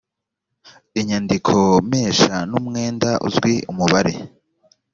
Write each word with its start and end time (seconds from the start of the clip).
inyandikompesha 0.99 2.35
n 2.49 2.51
umwenda 2.59 3.09
uzwi 3.27 3.53
umubare 3.71 4.13